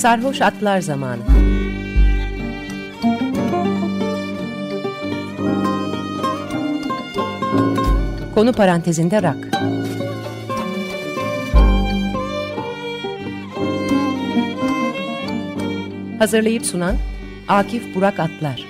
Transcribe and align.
Sarhoş 0.00 0.42
Atlar 0.42 0.80
Zamanı. 0.80 1.22
Konu 8.34 8.52
parantezinde 8.52 9.22
rak. 9.22 9.36
Hazırlayıp 16.18 16.66
sunan 16.66 16.96
Akif 17.48 17.94
Burak 17.94 18.20
Atlar. 18.20 18.64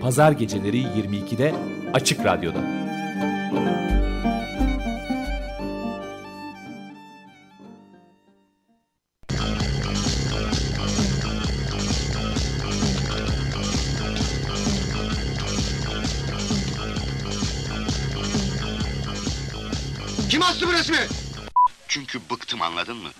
Pazar 0.00 0.32
geceleri 0.32 0.82
22'de 0.82 1.54
Açık 1.94 2.24
Radyo'da. 2.24 2.83
Astı 20.44 20.68
bu 20.68 20.72
resmi? 20.72 20.98
Çünkü 21.88 22.20
bıktım 22.30 22.62
anladın 22.62 22.96
mı? 22.96 23.10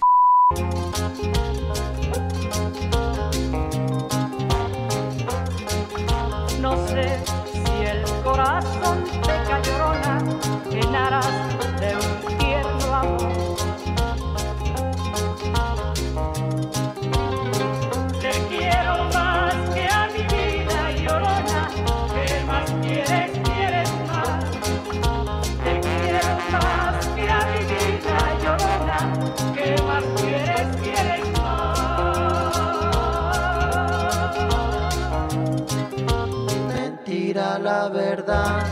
Verdad. 38.15 38.67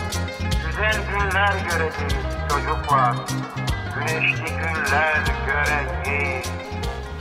Güzel 0.66 0.96
günler 1.10 1.54
göreceğiz 1.70 2.24
çocuklar. 2.48 3.16
Güneşli 3.94 4.44
günler 4.44 5.22
göreceğiz. 5.46 6.46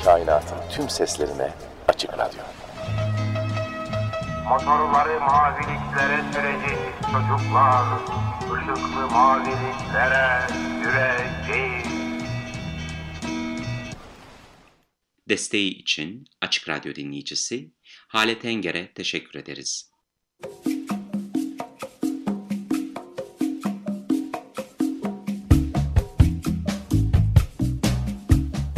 Kainatın 0.05 0.57
tüm 0.71 0.89
seslerine 0.89 1.53
açık 1.87 2.13
radyo. 2.13 2.43
Motorları 4.49 5.19
maviliklere 5.19 6.21
süreceğiz 6.33 6.95
çocuklar. 7.01 7.85
Işıklı 8.45 9.09
maviliklere 9.11 10.47
süreceğiz. 10.83 11.87
Desteği 15.29 15.69
için 15.69 16.25
Açık 16.41 16.69
Radyo 16.69 16.95
dinleyicisi 16.95 17.71
Hale 18.07 18.39
Tenger'e 18.39 18.93
teşekkür 18.93 19.39
ederiz. 19.39 19.91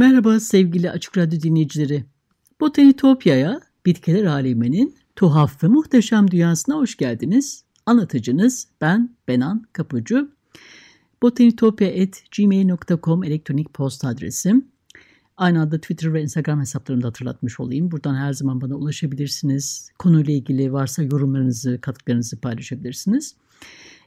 Merhaba 0.00 0.40
sevgili 0.40 0.90
Açık 0.90 1.18
Radyo 1.18 1.40
dinleyicileri. 1.40 2.04
Botanitopya'ya, 2.60 3.60
bitkiler 3.86 4.24
aleminin 4.24 4.96
tuhaf 5.16 5.64
ve 5.64 5.68
muhteşem 5.68 6.30
dünyasına 6.30 6.76
hoş 6.76 6.96
geldiniz. 6.96 7.64
Anlatıcınız 7.86 8.68
ben 8.80 9.16
Benan 9.28 9.66
Kapıcı. 9.72 10.28
botanitopya.gmail.com 11.22 13.24
elektronik 13.24 13.74
posta 13.74 14.08
adresim. 14.08 14.68
Aynı 15.36 15.60
anda 15.60 15.80
Twitter 15.80 16.14
ve 16.14 16.22
Instagram 16.22 16.60
hesaplarımı 16.60 17.02
da 17.02 17.06
hatırlatmış 17.06 17.60
olayım. 17.60 17.90
Buradan 17.90 18.14
her 18.14 18.32
zaman 18.32 18.60
bana 18.60 18.74
ulaşabilirsiniz. 18.74 19.90
Konuyla 19.98 20.34
ilgili 20.34 20.72
varsa 20.72 21.02
yorumlarınızı, 21.02 21.80
katkılarınızı 21.80 22.40
paylaşabilirsiniz. 22.40 23.36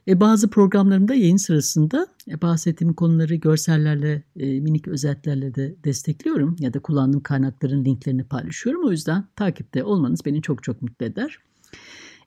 E, 0.08 0.20
bazı 0.20 0.50
programlarımda 0.50 1.14
yayın 1.14 1.36
sırasında 1.36 2.06
e, 2.28 2.42
bahsettiğim 2.42 2.94
konuları 2.94 3.34
görsellerle, 3.34 4.22
e, 4.36 4.60
minik 4.60 4.88
özetlerle 4.88 5.54
de 5.54 5.76
destekliyorum 5.84 6.56
ya 6.58 6.74
da 6.74 6.78
kullandığım 6.78 7.20
kaynakların 7.20 7.84
linklerini 7.84 8.24
paylaşıyorum. 8.24 8.84
O 8.84 8.90
yüzden 8.90 9.24
takipte 9.36 9.84
olmanız 9.84 10.24
beni 10.24 10.42
çok 10.42 10.62
çok 10.62 10.82
mutlu 10.82 11.06
eder. 11.06 11.38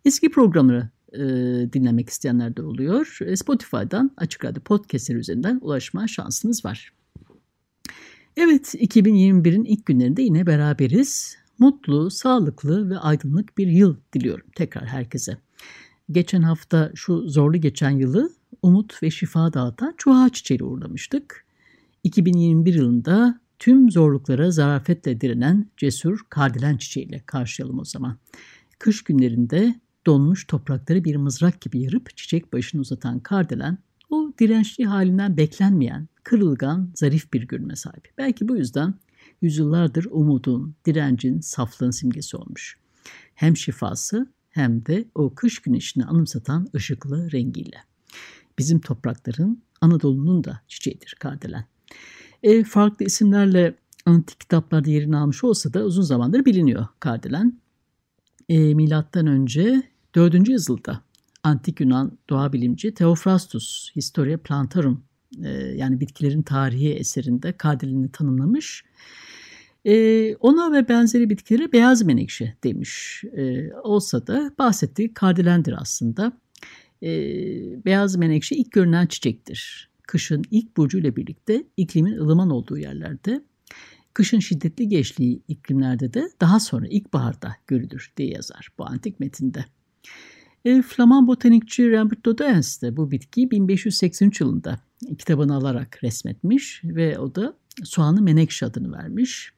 Eski 0.05 0.31
programları 0.31 0.89
dinlemek 1.73 2.09
isteyenler 2.09 2.57
de 2.57 2.61
oluyor. 2.61 3.19
Spotify'dan 3.35 4.11
Açık 4.17 4.45
Radyo 4.45 4.63
Podcast'leri 4.63 5.17
üzerinden 5.17 5.59
ulaşma 5.61 6.07
şansınız 6.07 6.65
var. 6.65 6.93
Evet, 8.37 8.75
2021'in 8.75 9.63
ilk 9.63 9.85
günlerinde 9.85 10.21
yine 10.21 10.47
beraberiz. 10.47 11.37
Mutlu, 11.59 12.11
sağlıklı 12.11 12.89
ve 12.89 12.97
aydınlık 12.97 13.57
bir 13.57 13.67
yıl 13.67 13.95
diliyorum 14.13 14.45
tekrar 14.55 14.85
herkese 14.85 15.37
geçen 16.11 16.41
hafta 16.41 16.91
şu 16.95 17.29
zorlu 17.29 17.57
geçen 17.57 17.89
yılı 17.89 18.29
umut 18.61 19.03
ve 19.03 19.11
şifa 19.11 19.53
dağıtan 19.53 19.93
çuha 19.97 20.29
çiçeğiyle 20.29 20.63
uğurlamıştık. 20.63 21.45
2021 22.03 22.73
yılında 22.73 23.39
tüm 23.59 23.91
zorluklara 23.91 24.51
zarafetle 24.51 25.21
direnen 25.21 25.71
cesur 25.77 26.19
kardelen 26.29 26.77
çiçeğiyle 26.77 27.23
karşılayalım 27.25 27.79
o 27.79 27.85
zaman. 27.85 28.17
Kış 28.79 29.03
günlerinde 29.03 29.79
donmuş 30.05 30.47
toprakları 30.47 31.03
bir 31.03 31.15
mızrak 31.15 31.61
gibi 31.61 31.81
yarıp 31.81 32.17
çiçek 32.17 32.53
başını 32.53 32.81
uzatan 32.81 33.19
kardelen 33.19 33.77
o 34.09 34.33
dirençli 34.39 34.85
halinden 34.85 35.37
beklenmeyen, 35.37 36.07
kırılgan, 36.23 36.91
zarif 36.95 37.33
bir 37.33 37.47
görünme 37.47 37.75
sahip. 37.75 38.13
Belki 38.17 38.47
bu 38.47 38.57
yüzden 38.57 38.93
yüzyıllardır 39.41 40.07
umudun, 40.11 40.75
direncin, 40.85 41.39
saflığın 41.39 41.91
simgesi 41.91 42.37
olmuş. 42.37 42.77
Hem 43.35 43.57
şifası 43.57 44.27
hem 44.57 44.85
de 44.85 45.05
o 45.15 45.35
kış 45.35 45.59
güneşini 45.59 46.05
anımsatan 46.05 46.67
ışıklı 46.75 47.31
rengiyle. 47.31 47.77
Bizim 48.59 48.79
toprakların 48.79 49.63
Anadolu'nun 49.81 50.43
da 50.43 50.61
çiçeğidir 50.67 51.15
kardelen. 51.19 51.65
E, 52.43 52.63
farklı 52.63 53.05
isimlerle 53.05 53.75
antik 54.05 54.39
kitaplarda 54.39 54.89
yerini 54.89 55.17
almış 55.17 55.43
olsa 55.43 55.73
da 55.73 55.83
uzun 55.83 56.01
zamandır 56.01 56.45
biliniyor 56.45 56.87
kardelen. 56.99 57.59
E, 58.49 58.73
milattan 58.73 59.27
önce 59.27 59.83
4. 60.15 60.49
yüzyılda 60.49 61.01
antik 61.43 61.79
Yunan 61.79 62.17
doğa 62.29 62.53
bilimci 62.53 62.93
Theophrastus 62.93 63.91
Historia 63.95 64.37
Plantarum 64.37 65.03
e, 65.43 65.49
yani 65.51 65.99
bitkilerin 65.99 66.41
tarihi 66.41 66.93
eserinde 66.93 67.57
kardelini 67.57 68.11
tanımlamış. 68.11 68.83
E, 69.87 70.35
ona 70.35 70.73
ve 70.73 70.87
benzeri 70.87 71.29
bitkilere 71.29 71.71
beyaz 71.71 72.03
menekşe 72.03 72.55
demiş 72.63 73.23
e, 73.37 73.73
olsa 73.73 74.27
da 74.27 74.51
bahsettiği 74.59 75.13
kardelendir 75.13 75.75
aslında. 75.77 76.31
E, 77.03 77.09
beyaz 77.85 78.15
menekşe 78.15 78.55
ilk 78.55 78.71
görünen 78.71 79.07
çiçektir. 79.07 79.89
Kışın 80.07 80.43
ilk 80.51 80.77
burcuyla 80.77 81.15
birlikte 81.15 81.63
iklimin 81.77 82.17
ılıman 82.17 82.49
olduğu 82.49 82.77
yerlerde, 82.77 83.41
kışın 84.13 84.39
şiddetli 84.39 84.89
geçtiği 84.89 85.41
iklimlerde 85.47 86.13
de 86.13 86.29
daha 86.41 86.59
sonra 86.59 86.87
ilkbaharda 86.87 87.55
görülür 87.67 88.13
diye 88.17 88.29
yazar 88.29 88.69
bu 88.77 88.85
antik 88.85 89.19
metinde. 89.19 89.65
E, 90.65 90.81
Flaman 90.81 91.27
botanikçi 91.27 91.91
Robert 91.91 92.25
Dodens 92.25 92.81
de 92.81 92.97
bu 92.97 93.11
bitkiyi 93.11 93.51
1583 93.51 94.41
yılında 94.41 94.79
kitabını 95.17 95.55
alarak 95.55 96.03
resmetmiş 96.03 96.81
ve 96.83 97.19
o 97.19 97.35
da 97.35 97.57
soğanı 97.83 98.21
menekşe 98.21 98.65
adını 98.65 98.91
vermiş. 98.91 99.56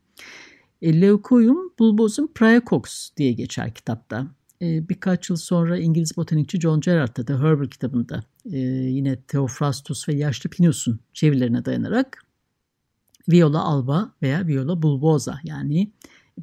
E, 0.82 1.02
Leucoium 1.02 1.74
bulbosum 1.80 2.28
praecox 2.34 3.10
diye 3.18 3.32
geçer 3.32 3.74
kitapta. 3.74 4.28
E, 4.62 4.90
birkaç 4.90 5.30
yıl 5.30 5.38
sonra 5.38 5.78
İngiliz 5.78 6.18
botanikçi 6.18 6.60
John 6.60 6.82
Gerard 6.82 7.28
da 7.28 7.44
Herbal 7.44 7.68
kitabında 7.68 8.24
e, 8.52 8.58
yine 8.58 9.22
Theophrastus 9.22 10.10
ve 10.10 10.14
Yaşlı 10.14 10.50
Pinus'un 10.50 11.00
çevirilerine 11.14 11.66
dayanarak 11.66 12.24
Viola 13.30 13.64
alba 13.64 14.12
veya 14.22 14.48
Viola 14.48 14.82
bulbosa 14.82 15.40
yani 15.44 15.92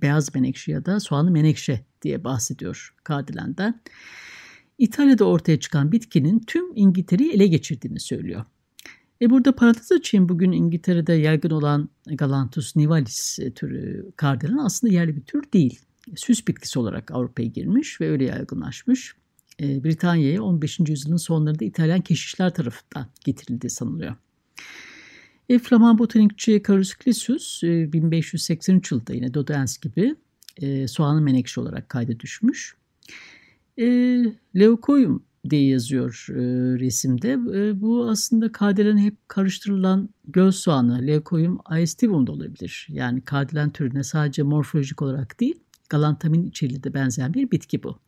beyaz 0.03 0.35
menekşe 0.35 0.73
ya 0.73 0.87
da 0.87 1.01
soğanlı 1.01 1.31
menekşe 1.31 1.85
diye 2.03 2.25
bahsediyor 2.25 2.95
Kardilen'den. 3.05 3.81
İtalya'da 4.79 5.25
ortaya 5.25 5.61
çıkan 5.61 5.93
bitkinin 5.93 6.39
tüm 6.39 6.77
İngiltere'yi 6.77 7.33
ele 7.33 7.47
geçirdiğini 7.47 8.01
söylüyor. 8.01 8.45
E 9.23 9.31
burada 9.31 9.57
parantez 9.57 9.93
açayım 9.93 10.29
bugün 10.29 10.53
İngiltere'de 10.53 11.13
yaygın 11.13 11.51
olan 11.51 11.89
Galanthus 12.07 12.77
nivalis 12.77 13.39
türü 13.55 14.11
kardelen 14.17 14.59
aslında 14.59 14.93
yerli 14.93 15.17
bir 15.17 15.23
tür 15.23 15.53
değil. 15.53 15.81
Süs 16.17 16.47
bitkisi 16.49 16.79
olarak 16.79 17.11
Avrupa'ya 17.11 17.49
girmiş 17.49 18.01
ve 18.01 18.11
öyle 18.11 18.25
yaygınlaşmış. 18.25 19.15
E, 19.61 19.85
Britanya'ya 19.85 20.43
15. 20.43 20.81
yüzyılın 20.89 21.17
sonlarında 21.17 21.65
İtalyan 21.65 22.01
keşişler 22.01 22.55
tarafından 22.55 23.07
getirildiği 23.25 23.71
sanılıyor. 23.71 24.17
E, 25.49 25.59
Flaman 25.59 25.99
botanikçi 25.99 26.63
Carus 26.69 26.95
Clisius 27.05 27.65
e, 27.65 27.93
1583 27.93 28.93
yılında 28.93 29.13
yine 29.15 29.35
Dodens 29.35 29.79
gibi 29.79 30.15
e, 30.63 30.89
soğanı 30.89 31.21
menekşe 31.21 31.61
olarak 31.61 31.89
kayda 31.89 32.21
düşmüş. 32.21 32.77
E, 33.79 33.87
Leucoium 34.57 35.23
diye 35.51 35.69
yazıyor 35.69 36.27
e, 36.31 36.35
resimde. 36.79 37.33
E, 37.33 37.81
bu 37.81 38.09
aslında 38.11 38.53
kardelen 38.53 38.99
hep 38.99 39.29
karıştırılan 39.29 40.09
göz 40.29 40.57
soğanı 40.57 41.07
Leucoium 41.07 41.59
aestivum 41.65 42.27
da 42.27 42.33
olabilir. 42.33 42.87
Yani 42.91 43.21
kardelen 43.21 43.71
türüne 43.71 44.03
sadece 44.03 44.43
morfolojik 44.43 45.03
olarak 45.03 45.41
değil 45.41 45.61
galantamin 45.89 46.47
içeriği 46.47 46.83
de 46.83 46.95
benzeyen 46.95 47.35
bir 47.35 47.51
bitki 47.51 47.83
bu. 47.83 47.99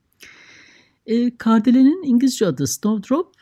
E, 1.06 1.36
kardelenin 1.36 2.02
İngilizce 2.02 2.46
adı 2.46 2.66
snowdrop 2.66 3.34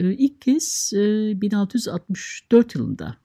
e, 0.00 0.14
ilk 0.14 0.40
kez 0.40 0.92
e, 0.94 0.98
1664 1.40 2.74
yılında 2.74 3.16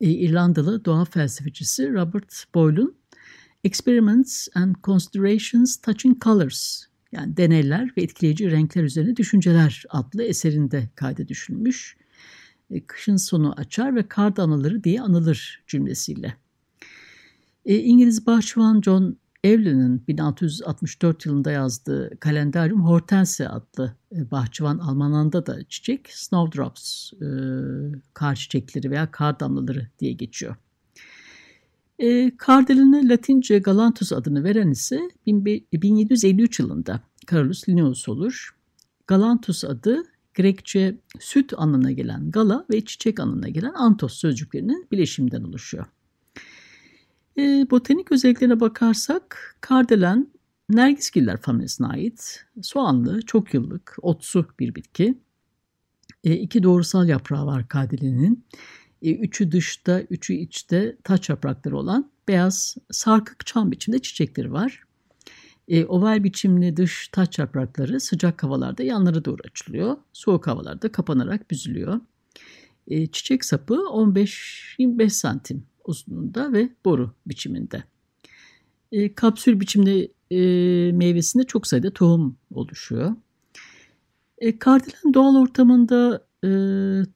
e, 0.00 0.10
İrlandalı 0.10 0.84
doğa 0.84 1.04
felsefecisi 1.04 1.92
Robert 1.92 2.44
Boyle'un 2.54 2.94
Experiments 3.64 4.48
and 4.54 4.74
Considerations 4.84 5.76
Touching 5.76 6.24
Colors 6.24 6.84
yani 7.12 7.36
deneyler 7.36 7.92
ve 7.96 8.02
etkileyici 8.02 8.50
renkler 8.50 8.84
üzerine 8.84 9.16
düşünceler 9.16 9.84
adlı 9.90 10.22
eserinde 10.22 10.88
kayda 10.94 11.28
düşülmüş. 11.28 11.96
E, 12.70 12.86
kışın 12.86 13.16
sonu 13.16 13.52
açar 13.52 13.96
ve 13.96 14.08
kar 14.08 14.36
damlaları 14.36 14.84
diye 14.84 15.00
anılır 15.00 15.62
cümlesiyle. 15.66 16.36
E, 17.64 17.76
İngiliz 17.76 18.26
bahçıvan 18.26 18.80
John 18.80 19.16
Evelyn'in 19.44 20.06
1664 20.08 21.26
yılında 21.26 21.50
yazdığı 21.50 22.20
Kalendarium 22.20 22.86
Hortensia 22.86 23.50
adlı 23.50 23.96
e, 24.16 24.30
bahçıvan 24.30 24.78
Almananda 24.78 25.46
da 25.46 25.64
çiçek 25.68 26.08
Snowdrops, 26.10 27.12
e, 27.12 27.26
kar 28.14 28.34
çiçekleri 28.34 28.90
veya 28.90 29.10
kar 29.10 29.40
damlaları 29.40 29.88
diye 29.98 30.12
geçiyor. 30.12 30.56
E, 31.98 32.36
kardeline 32.36 33.08
Latince 33.08 33.58
Galanthus 33.58 34.12
adını 34.12 34.44
veren 34.44 34.70
ise 34.70 35.00
1753 35.26 36.60
yılında 36.60 37.00
Carolus 37.30 37.68
Linnaeus 37.68 38.08
olur. 38.08 38.56
Galanthus 39.06 39.64
adı 39.64 40.02
Grekçe 40.34 40.98
süt 41.20 41.52
anlamına 41.56 41.92
gelen 41.92 42.30
gala 42.30 42.66
ve 42.70 42.84
çiçek 42.84 43.20
anlamına 43.20 43.48
gelen 43.48 43.72
antos 43.72 44.14
sözcüklerinin 44.14 44.86
bileşiminden 44.92 45.42
oluşuyor. 45.42 45.86
E, 47.38 47.66
botanik 47.70 48.12
özelliklerine 48.12 48.60
bakarsak 48.60 49.56
kardelen 49.60 50.32
Nergisgiller 50.72 51.36
familyasına 51.36 51.88
ait 51.88 52.44
soğanlı, 52.62 53.22
çok 53.22 53.54
yıllık, 53.54 53.96
otsu 54.02 54.46
bir 54.60 54.74
bitki. 54.74 55.18
E, 56.24 56.34
iki 56.36 56.62
doğrusal 56.62 57.08
yaprağı 57.08 57.46
var 57.46 57.68
kardelenin. 57.68 58.44
E, 59.02 59.14
üçü 59.14 59.52
dışta, 59.52 60.00
üçü 60.00 60.34
içte 60.34 60.96
taç 61.04 61.28
yaprakları 61.28 61.76
olan 61.76 62.10
beyaz 62.28 62.76
sarkık 62.90 63.46
çam 63.46 63.70
biçimde 63.70 63.98
çiçekleri 63.98 64.52
var. 64.52 64.82
E, 65.68 65.84
oval 65.84 66.24
biçimli 66.24 66.76
dış 66.76 67.08
taç 67.08 67.38
yaprakları 67.38 68.00
sıcak 68.00 68.42
havalarda 68.42 68.82
yanlara 68.82 69.24
doğru 69.24 69.42
açılıyor. 69.44 69.96
Soğuk 70.12 70.46
havalarda 70.46 70.92
kapanarak 70.92 71.50
büzülüyor. 71.50 72.00
E, 72.86 73.06
çiçek 73.06 73.44
sapı 73.44 73.74
15-25 73.74 75.10
santim 75.10 75.66
uzunluğunda 75.84 76.52
ve 76.52 76.68
boru 76.84 77.14
biçiminde. 77.26 77.84
Kapsül 79.14 79.60
biçimde 79.60 80.08
e, 80.30 80.92
meyvesinde 80.92 81.44
çok 81.44 81.66
sayıda 81.66 81.90
tohum 81.90 82.36
oluşuyor. 82.54 83.16
Kardelen 84.58 85.14
doğal 85.14 85.36
ortamında 85.36 86.26
e, 86.44 86.48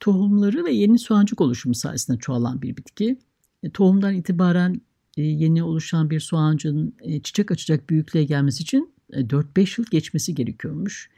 tohumları 0.01 0.65
ve 0.65 0.73
yeni 0.73 0.99
soğancık 0.99 1.41
oluşumu 1.41 1.75
sayesinde 1.75 2.19
çoğalan 2.19 2.63
bir 2.63 2.77
bitki. 2.77 3.19
E, 3.63 3.71
tohumdan 3.71 4.15
itibaren 4.15 4.81
e, 5.17 5.23
yeni 5.23 5.63
oluşan 5.63 6.11
bir 6.11 6.21
soğancığın 6.21 6.95
e, 7.01 7.23
çiçek 7.23 7.51
açacak 7.51 7.91
büyüklüğe 7.91 8.25
gelmesi 8.25 8.63
için 8.63 8.95
e, 9.13 9.21
4-5 9.21 9.81
yıl 9.81 9.87
geçmesi 9.91 10.35
gerekiyormuş. 10.35 11.11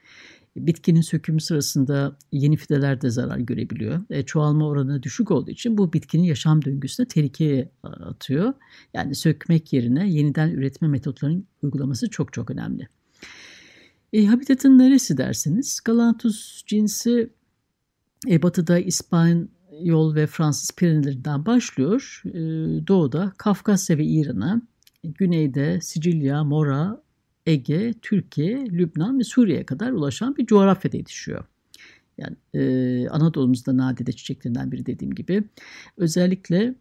Bitkinin 0.56 1.00
sökümü 1.00 1.40
sırasında 1.40 2.16
yeni 2.32 2.56
fideler 2.56 3.00
de 3.00 3.10
zarar 3.10 3.38
görebiliyor. 3.38 4.04
E, 4.10 4.22
çoğalma 4.22 4.66
oranı 4.66 5.02
düşük 5.02 5.30
olduğu 5.30 5.50
için 5.50 5.78
bu 5.78 5.92
bitkinin 5.92 6.22
yaşam 6.22 6.64
döngüsüne 6.64 7.06
tehlikeye 7.06 7.70
atıyor. 7.82 8.54
Yani 8.94 9.14
sökmek 9.14 9.72
yerine 9.72 10.10
yeniden 10.10 10.50
üretme 10.50 10.88
metotlarının 10.88 11.46
uygulaması 11.62 12.10
çok 12.10 12.32
çok 12.32 12.50
önemli. 12.50 12.88
E, 14.12 14.26
habitatın 14.26 14.78
neresi 14.78 15.16
derseniz 15.16 15.80
Galanthus 15.84 16.62
cinsi 16.66 17.30
e, 18.26 18.42
batıda 18.42 18.78
İspanyol 18.78 20.14
ve 20.14 20.26
Fransız 20.26 20.70
Pirenelerinden 20.76 21.46
başlıyor. 21.46 22.22
E, 22.24 22.38
doğuda 22.86 23.32
Kafkasya 23.38 23.98
ve 23.98 24.04
İran'a, 24.04 24.62
güneyde 25.04 25.80
Sicilya, 25.80 26.44
Mora, 26.44 27.02
Ege, 27.46 27.94
Türkiye, 28.02 28.66
Lübnan 28.66 29.18
ve 29.18 29.24
Suriye'ye 29.24 29.66
kadar 29.66 29.92
ulaşan 29.92 30.36
bir 30.36 30.46
coğrafyada 30.46 30.96
yetişiyor. 30.96 31.44
Yani 32.18 32.36
e, 32.54 33.08
Anadolu'muzda 33.08 33.76
nadide 33.76 34.12
çiçeklerinden 34.12 34.72
biri 34.72 34.86
dediğim 34.86 35.14
gibi. 35.14 35.44
Özellikle 35.96 36.74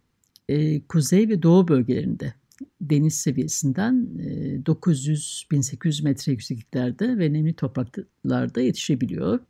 e, 0.48 0.80
kuzey 0.80 1.28
ve 1.28 1.42
doğu 1.42 1.68
bölgelerinde 1.68 2.34
deniz 2.80 3.14
seviyesinden 3.14 4.08
e, 4.18 4.60
900-1800 4.60 6.04
metre 6.04 6.32
yüksekliklerde 6.32 7.18
ve 7.18 7.32
nemli 7.32 7.54
topraklarda 7.54 8.60
yetişebiliyor. 8.60 9.40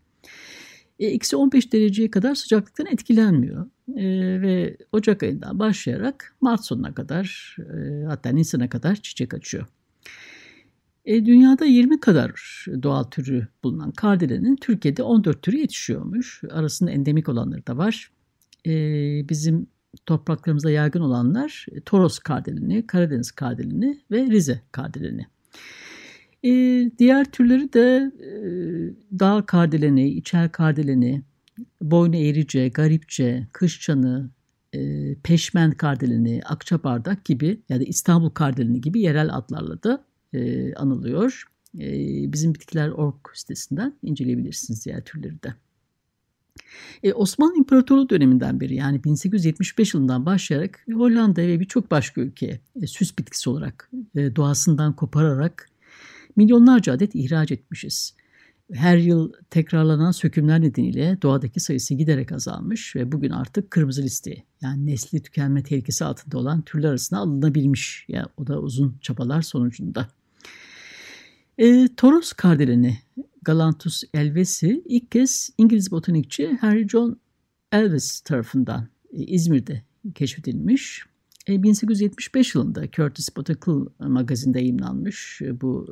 E, 0.99 1.07
eksi 1.07 1.37
15 1.37 1.73
dereceye 1.73 2.11
kadar 2.11 2.35
sıcaklıktan 2.35 2.87
etkilenmiyor. 2.87 3.67
E, 3.97 4.05
ve 4.43 4.77
Ocak 4.93 5.23
ayından 5.23 5.59
başlayarak 5.59 6.37
Mart 6.41 6.65
sonuna 6.65 6.95
kadar 6.95 7.57
e, 7.59 8.05
hatta 8.05 8.31
Nisan'a 8.31 8.69
kadar 8.69 8.97
çiçek 8.97 9.35
açıyor. 9.35 9.67
E, 11.05 11.27
dünyada 11.27 11.65
20 11.65 12.01
kadar 12.01 12.65
doğal 12.83 13.05
türü 13.05 13.49
bulunan 13.65 13.91
kardelenin 13.91 14.57
Türkiye'de 14.57 15.03
14 15.03 15.43
türü 15.43 15.57
yetişiyormuş. 15.57 16.43
Arasında 16.51 16.91
endemik 16.91 17.29
olanları 17.29 17.67
da 17.67 17.77
var. 17.77 18.11
E, 18.67 18.73
bizim 19.29 19.67
topraklarımızda 20.07 20.71
yaygın 20.71 21.01
olanlar 21.01 21.67
Toros 21.85 22.19
kardelini, 22.19 22.87
Karadeniz 22.87 23.31
kardelini 23.31 24.01
ve 24.11 24.27
Rize 24.27 24.63
kardelini. 24.73 25.27
E, 26.45 26.51
diğer 26.99 27.25
türleri 27.25 27.73
de 27.73 28.13
e, 28.21 28.31
dağ 29.19 29.47
kardeleni, 29.47 30.09
içer 30.09 30.53
kardeleni, 30.53 31.23
boynu 31.83 32.17
eğrice, 32.17 32.69
garipçe, 32.69 33.47
kışçanı, 33.53 34.31
e, 34.75 35.15
peşmen 35.15 35.71
kardelini, 35.71 36.41
akçabardak 36.45 37.25
gibi 37.25 37.61
ya 37.69 37.81
da 37.81 37.85
İstanbul 37.85 38.31
kardelini 38.31 38.81
gibi 38.81 39.01
yerel 39.01 39.35
adlarla 39.35 39.83
da 39.83 40.05
e, 40.33 40.75
anılıyor. 40.75 41.45
E, 41.79 41.89
bizim 42.33 42.55
bitkiler.org 42.55 43.17
sitesinden 43.35 43.95
inceleyebilirsiniz 44.03 44.85
diğer 44.85 45.05
türleri 45.05 45.43
de. 45.43 45.55
E, 47.03 47.13
Osmanlı 47.13 47.57
İmparatorluğu 47.57 48.11
döneminden 48.11 48.61
beri 48.61 48.75
yani 48.75 49.05
1875 49.05 49.95
yılından 49.95 50.27
başlayarak 50.27 50.85
Hollanda 50.93 51.43
ve 51.43 51.61
birçok 51.61 51.91
başka 51.91 52.21
ülkeye 52.21 52.61
e, 52.83 52.87
süs 52.87 53.19
bitkisi 53.19 53.51
olarak 53.51 53.91
e, 54.15 54.37
doğasından 54.37 54.93
kopararak 54.93 55.69
milyonlarca 56.39 56.93
adet 56.93 57.15
ihraç 57.15 57.53
etmişiz. 57.53 58.15
Her 58.73 58.97
yıl 58.97 59.33
tekrarlanan 59.51 60.11
sökümler 60.11 60.61
nedeniyle 60.61 61.19
doğadaki 61.23 61.61
sayısı 61.61 61.95
giderek 61.95 62.33
azalmış 62.33 62.97
ve 62.97 63.13
bugün 63.13 63.31
artık 63.31 63.71
kırmızı 63.71 64.03
listeye 64.03 64.45
yani 64.61 64.87
nesli 64.87 65.23
tükenme 65.23 65.63
tehlikesi 65.63 66.05
altında 66.05 66.39
olan 66.39 66.63
türler 66.63 66.89
arasına 66.89 67.19
alınabilmiş. 67.19 68.05
Yani 68.09 68.27
o 68.37 68.47
da 68.47 68.61
uzun 68.61 68.99
çabalar 69.01 69.43
sonucunda. 69.43 70.09
E, 71.59 71.89
Toros 71.97 72.33
kardeleni 72.33 72.99
Galanthus 73.43 74.03
elvesi 74.15 74.83
ilk 74.85 75.11
kez 75.11 75.51
İngiliz 75.59 75.91
botanikçi 75.91 76.59
Henry 76.61 76.89
John 76.89 77.21
Elves 77.73 78.21
tarafından 78.21 78.89
e, 79.13 79.23
İzmir'de 79.25 79.83
keşfedilmiş. 80.15 81.05
1875 81.49 82.57
e, 82.57 82.59
yılında 82.59 82.91
Curtis 82.91 83.37
Botanical 83.37 83.87
magazinde 83.99 84.61
yayınlanmış 84.61 85.41
e, 85.43 85.61
bu 85.61 85.87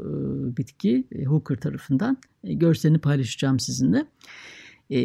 bitki 0.57 1.05
Hooker 1.27 1.57
tarafından. 1.57 2.19
Görselini 2.45 2.99
paylaşacağım 2.99 3.61
sizinle. 3.61 4.07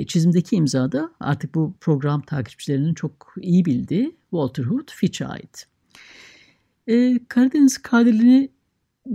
Çizimdeki 0.08 0.56
imza 0.56 0.92
da 0.92 1.12
artık 1.20 1.56
bu 1.56 1.74
program 1.82 2.22
takipçilerinin 2.22 2.94
çok 2.94 3.34
iyi 3.42 3.66
bildiği 3.66 4.16
Walter 4.30 4.64
Hood 4.64 4.92
Fitch'e 4.92 5.26
ait. 5.26 5.68
Karadeniz 7.28 7.78
kadirlini 7.78 8.50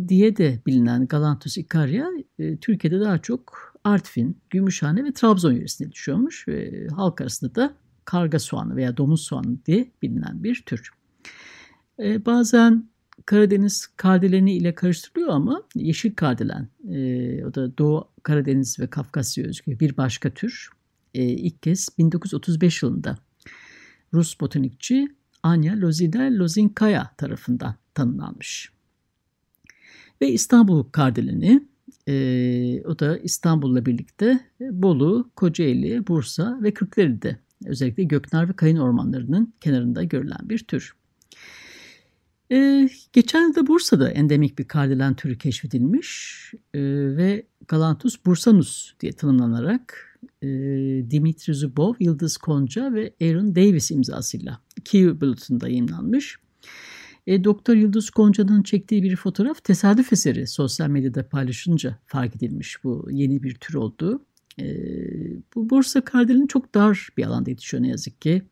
diye 0.08 0.36
de 0.36 0.60
bilinen 0.66 1.06
Galanthus 1.06 1.58
icaria 1.58 2.06
Türkiye'de 2.60 3.00
daha 3.00 3.18
çok 3.18 3.72
Artvin, 3.84 4.38
Gümüşhane 4.50 5.04
ve 5.04 5.12
Trabzon 5.12 5.52
yöresinde 5.52 5.92
düşüyormuş 5.92 6.46
halk 6.96 7.20
arasında 7.20 7.54
da 7.54 7.74
karga 8.04 8.38
soğanı 8.38 8.76
veya 8.76 8.96
domuz 8.96 9.20
soğanı 9.20 9.64
diye 9.66 9.90
bilinen 10.02 10.44
bir 10.44 10.62
tür. 10.66 10.90
E, 11.98 12.26
bazen 12.26 12.88
Karadeniz 13.26 13.86
kardeleni 13.86 14.56
ile 14.56 14.74
karıştırılıyor 14.74 15.28
ama 15.32 15.62
yeşil 15.74 16.14
kardelen, 16.14 16.68
e, 16.90 17.44
o 17.44 17.54
da 17.54 17.78
Doğu 17.78 18.08
Karadeniz 18.22 18.80
ve 18.80 18.86
Kafkasya 18.86 19.46
özgü 19.46 19.80
bir 19.80 19.96
başka 19.96 20.30
tür. 20.30 20.68
E, 21.14 21.22
ilk 21.22 21.62
kez 21.62 21.88
1935 21.98 22.82
yılında 22.82 23.18
Rus 24.12 24.40
botanikçi 24.40 25.08
Anya 25.42 25.80
Lozida 25.80 26.18
Lozinkaya 26.18 27.10
tarafından 27.16 27.74
tanımlanmış. 27.94 28.72
Ve 30.20 30.32
İstanbul 30.32 30.84
kardeleni 30.84 31.68
e, 32.08 32.82
o 32.84 32.98
da 32.98 33.18
İstanbul'la 33.18 33.86
birlikte 33.86 34.40
Bolu, 34.60 35.30
Kocaeli, 35.36 36.06
Bursa 36.06 36.58
ve 36.62 36.74
Kırklareli'de 36.74 37.36
özellikle 37.66 38.02
Göknar 38.02 38.48
ve 38.48 38.52
Kayın 38.52 38.76
ormanlarının 38.76 39.54
kenarında 39.60 40.02
görülen 40.02 40.40
bir 40.42 40.58
tür. 40.58 40.94
Ee, 42.52 42.88
geçen 43.12 43.48
yılda 43.48 43.66
Bursa'da 43.66 44.10
endemik 44.10 44.58
bir 44.58 44.64
kardelen 44.64 45.14
türü 45.14 45.38
keşfedilmiş 45.38 46.36
ee, 46.74 46.80
ve 47.16 47.46
Galanthus 47.68 48.24
bursanus 48.26 48.92
diye 49.00 49.12
tanımlanarak 49.12 50.18
e, 50.42 50.48
Dimitri 51.10 51.54
Zubov, 51.54 51.94
Yıldız 52.00 52.36
Konca 52.36 52.94
ve 52.94 53.14
Aaron 53.22 53.54
Davis 53.56 53.90
imzasıyla 53.90 54.60
Q 54.84 55.20
bulletında 55.20 55.68
yayınlanmış. 55.68 56.36
E, 57.26 57.44
Doktor 57.44 57.74
Yıldız 57.74 58.10
Gonca'nın 58.16 58.62
çektiği 58.62 59.02
bir 59.02 59.16
fotoğraf 59.16 59.64
tesadüf 59.64 60.12
eseri 60.12 60.46
sosyal 60.46 60.88
medyada 60.88 61.28
paylaşınca 61.28 61.98
fark 62.06 62.36
edilmiş 62.36 62.84
bu 62.84 63.08
yeni 63.10 63.42
bir 63.42 63.54
tür 63.54 63.74
olduğu. 63.74 64.24
E, 64.60 64.66
bu 65.54 65.70
Bursa 65.70 66.00
Kardel'in 66.00 66.46
çok 66.46 66.74
dar 66.74 67.08
bir 67.16 67.24
alanda 67.24 67.50
yetişiyor 67.50 67.82
ne 67.82 67.88
yazık 67.88 68.20
ki. 68.20 68.42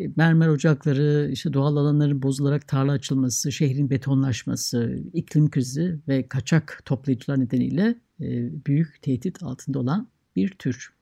E, 0.00 0.08
mermer 0.16 0.48
ocakları, 0.48 1.30
işte 1.32 1.52
doğal 1.52 1.76
alanların 1.76 2.22
bozularak 2.22 2.68
tarla 2.68 2.92
açılması, 2.92 3.52
şehrin 3.52 3.90
betonlaşması, 3.90 5.02
iklim 5.12 5.50
krizi 5.50 5.98
ve 6.08 6.28
kaçak 6.28 6.82
toplayıcılar 6.84 7.40
nedeniyle 7.40 8.00
e, 8.20 8.50
büyük 8.66 9.02
tehdit 9.02 9.42
altında 9.42 9.78
olan 9.78 10.08
bir 10.36 10.48
tür. 10.48 10.92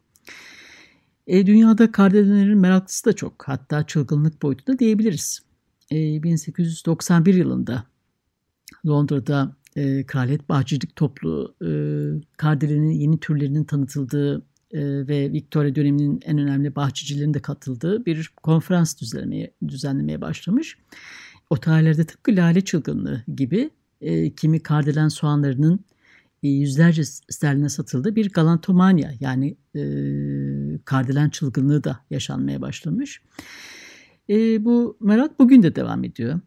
E, 1.26 1.46
dünyada 1.46 1.92
kardelenlerin 1.92 2.58
meraklısı 2.58 3.04
da 3.04 3.12
çok. 3.12 3.48
Hatta 3.48 3.86
çılgınlık 3.86 4.42
boyutunda 4.42 4.78
diyebiliriz. 4.78 5.40
1891 5.90 7.34
e, 7.34 7.38
yılında 7.38 7.84
Londra'da 8.86 9.56
e, 9.76 10.06
Kraliyet 10.06 10.48
Bahçecilik 10.48 10.96
Topluluğu 10.96 11.54
e, 11.62 11.70
kardelenin 12.36 12.90
yeni 12.90 13.20
türlerinin 13.20 13.64
tanıtıldığı 13.64 14.46
ve 14.74 15.32
Victoria 15.32 15.74
döneminin 15.74 16.20
en 16.24 16.38
önemli 16.38 16.76
bahçecilerin 16.76 17.34
de 17.34 17.42
katıldığı 17.42 18.06
bir 18.06 18.32
konferans 18.42 19.00
düzenlemeye, 19.00 19.50
düzenlemeye 19.68 20.20
başlamış. 20.20 20.78
O 21.50 21.56
tarihlerde 21.56 22.04
tıpkı 22.04 22.36
lale 22.36 22.60
çılgınlığı 22.60 23.24
gibi 23.36 23.70
e, 24.00 24.30
kimi 24.30 24.60
kardelen 24.60 25.08
soğanlarının 25.08 25.84
e, 26.42 26.48
yüzlerce 26.48 27.04
sterline 27.04 27.68
satıldığı 27.68 28.16
bir 28.16 28.32
galantomanya 28.32 29.12
yani 29.20 29.56
e, 29.74 29.82
kardelen 30.84 31.30
çılgınlığı 31.30 31.84
da 31.84 32.00
yaşanmaya 32.10 32.60
başlamış. 32.60 33.22
E, 34.30 34.64
bu 34.64 34.96
merak 35.00 35.38
bugün 35.40 35.62
de 35.62 35.76
devam 35.76 36.04
ediyor. 36.04 36.40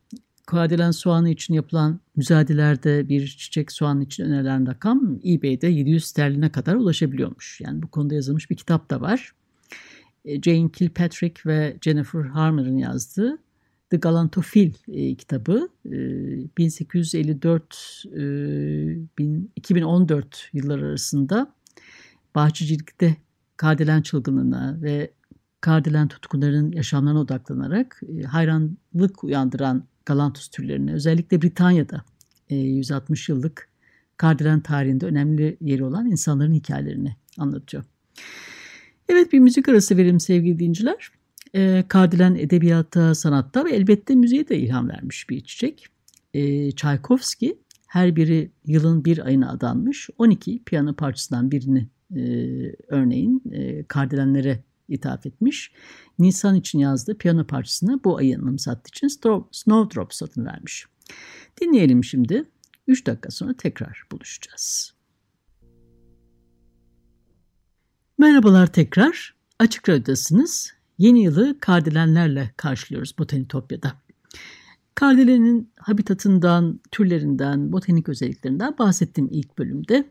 Kardelen 0.50 0.91
soğanı 0.91 1.29
için 1.29 1.53
yapılan 1.53 2.00
müzayedelerde 2.15 3.10
bir 3.10 3.27
çiçek 3.27 3.72
soğanı 3.72 4.03
için 4.03 4.24
önerilen 4.24 4.68
rakam 4.68 5.20
eBay'de 5.25 5.68
700 5.68 6.06
sterline 6.06 6.51
kadar 6.51 6.75
ulaşabiliyormuş. 6.75 7.62
Yani 7.62 7.82
bu 7.82 7.88
konuda 7.88 8.15
yazılmış 8.15 8.50
bir 8.50 8.56
kitap 8.56 8.91
da 8.91 9.01
var. 9.01 9.32
E, 10.25 10.41
Jane 10.41 10.70
Kilpatrick 10.70 11.41
ve 11.46 11.77
Jennifer 11.82 12.22
Harmer'ın 12.22 12.77
yazdığı 12.77 13.38
The 13.89 13.98
Galantophil 13.98 14.74
e, 14.88 15.15
kitabı 15.15 15.70
e, 15.86 15.91
1854 16.58 18.03
e, 19.20 19.51
2014 19.56 20.50
yıllar 20.53 20.79
arasında 20.79 21.53
bahçecilikte 22.36 23.18
kardelen 23.58 24.01
çılgınlığına 24.01 24.77
ve 24.82 25.12
kardelen 25.62 26.08
tutkunların 26.08 26.72
yaşamlarına 26.72 27.20
odaklanarak 27.20 28.01
hayranlık 28.27 29.24
uyandıran 29.24 29.84
galantus 30.10 30.48
türlerine 30.48 30.94
özellikle 30.94 31.42
Britanya'da 31.42 32.06
e, 32.50 32.56
160 32.56 33.30
yıllık 33.30 33.70
kardelen 34.18 34.60
tarihinde 34.60 35.06
önemli 35.06 35.58
yeri 35.62 35.84
olan 35.84 36.12
insanların 36.12 36.54
hikayelerini 36.54 37.16
anlatıyor. 37.38 37.84
Evet 39.10 39.34
bir 39.34 39.39
müzik 39.39 39.70
arası 39.70 39.98
verelim 39.98 40.20
sevgili 40.20 40.60
dinciler. 40.60 41.12
E, 41.56 41.84
kardelen 41.88 42.36
edebiyata, 42.36 43.16
sanatta 43.16 43.66
ve 43.66 43.72
elbette 43.72 44.16
müziğe 44.16 44.48
de 44.50 44.58
ilham 44.58 44.89
vermiş 44.89 45.30
bir 45.30 45.42
çiçek. 45.42 45.88
E, 46.34 46.72
Tchaikovsky 46.72 47.54
her 47.88 48.16
biri 48.16 48.51
yılın 48.66 49.06
bir 49.06 49.25
ayına 49.25 49.51
adanmış 49.51 50.10
12 50.18 50.63
piyano 50.63 50.96
parçasından 50.96 51.51
birini 51.51 51.88
e, 52.16 52.22
örneğin 52.88 53.44
e, 53.51 53.84
kardelenlere 53.84 54.63
ithaf 54.89 55.25
etmiş. 55.25 55.72
Nisan 56.19 56.55
için 56.55 56.79
yazdığı 56.79 57.17
piyano 57.17 57.48
parçasını 57.48 58.03
bu 58.03 58.17
ayı 58.17 58.38
anımsattığı 58.38 58.89
için 58.89 59.08
Snowdrops 59.51 60.24
adını 60.24 60.46
vermiş. 60.46 60.86
Dinleyelim 61.62 62.03
şimdi. 62.03 62.46
3 62.88 63.08
dakika 63.08 63.31
sonra 63.31 63.53
tekrar 63.53 64.03
buluşacağız. 64.12 64.93
Merhabalar 68.17 68.67
tekrar. 68.67 69.36
Açık 69.60 69.89
Radyo'dasınız. 69.89 70.74
Yeni 70.98 71.24
yılı 71.24 71.60
kardelenlerle 71.60 72.51
karşılıyoruz 72.58 73.17
Botanitopya'da. 73.17 73.93
Kardelenin 74.96 75.72
habitatından, 75.77 76.79
türlerinden, 76.91 77.72
botanik 77.72 78.10
özelliklerinden 78.10 78.77
bahsettim 78.77 79.27
ilk 79.31 79.58
bölümde. 79.58 80.10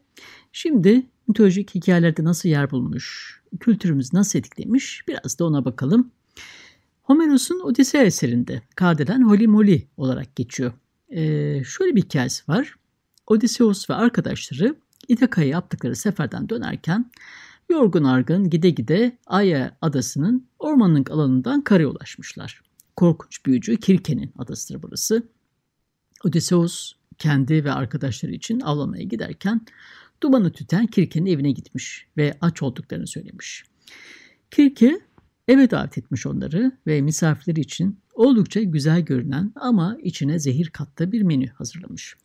Şimdi 0.53 1.07
mitolojik 1.29 1.75
hikayelerde 1.75 2.25
nasıl 2.25 2.49
yer 2.49 2.71
bulmuş, 2.71 3.39
kültürümüz 3.61 4.13
nasıl 4.13 4.39
etkilemiş 4.39 5.05
biraz 5.09 5.39
da 5.39 5.45
ona 5.45 5.65
bakalım. 5.65 6.11
Homeros'un 7.03 7.61
Odisea 7.61 8.03
eserinde 8.03 8.63
Kardelen 8.75 9.23
Holy 9.23 9.47
Moly 9.47 9.87
olarak 9.97 10.37
geçiyor. 10.37 10.73
Ee, 11.11 11.65
şöyle 11.65 11.97
bir 11.97 12.03
hikayesi 12.03 12.43
var. 12.49 12.75
Odysseus 13.27 13.91
ve 13.91 13.95
arkadaşları 13.95 14.77
İthaka'ya 15.09 15.49
yaptıkları 15.49 15.97
seferden 15.97 16.49
dönerken 16.49 17.11
yorgun 17.71 18.05
argın 18.05 18.51
gide 18.51 18.71
gide 18.71 19.19
Aya 19.27 19.77
adasının 19.83 20.49
ormanlık 20.59 21.11
alanından 21.11 21.61
karaya 21.65 21.89
ulaşmışlar. 21.89 22.63
Korkunç 22.97 23.47
büyücü 23.47 23.77
Kirke'nin 23.77 24.33
adasıdır 24.39 24.83
burası. 24.83 25.23
Odysseus 26.25 26.93
kendi 27.19 27.65
ve 27.65 27.73
arkadaşları 27.73 28.33
için 28.33 28.61
avlamaya 28.61 29.03
giderken 29.03 29.61
dumanı 30.23 30.53
tüten 30.53 30.87
Kirke'nin 30.87 31.27
evine 31.27 31.51
gitmiş 31.51 32.07
ve 32.17 32.39
aç 32.41 32.63
olduklarını 32.63 33.07
söylemiş. 33.07 33.65
Kirke 34.51 35.01
eve 35.49 35.71
davet 35.71 35.99
etmiş 35.99 36.27
onları 36.27 36.73
ve 36.87 37.01
misafirleri 37.01 37.61
için 37.61 37.99
oldukça 38.13 38.63
güzel 38.63 39.01
görünen 39.01 39.53
ama 39.57 39.97
içine 40.03 40.39
zehir 40.39 40.71
kattığı 40.71 41.13
bir 41.13 41.23
menü 41.23 41.47
hazırlamış. 41.47 42.17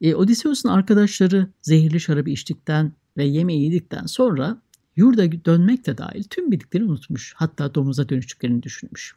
E, 0.00 0.14
Odysseus'un 0.14 0.68
arkadaşları 0.68 1.48
zehirli 1.62 2.00
şarabı 2.00 2.30
içtikten 2.30 2.92
ve 3.16 3.24
yemeği 3.24 3.64
yedikten 3.64 4.06
sonra 4.06 4.62
yurda 4.96 5.44
dönmek 5.44 5.86
de 5.86 5.98
dahil 5.98 6.22
tüm 6.22 6.52
bildikleri 6.52 6.84
unutmuş. 6.84 7.34
Hatta 7.36 7.74
domuza 7.74 8.08
dönüştüklerini 8.08 8.62
düşünmüş. 8.62 9.14